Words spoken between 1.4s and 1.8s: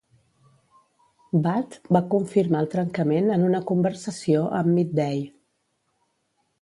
Bhatt